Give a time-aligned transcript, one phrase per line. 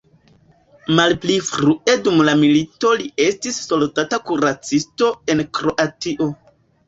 [0.99, 6.31] Malpli frue dum la milito li estis soldata kuracisto en Kroatio.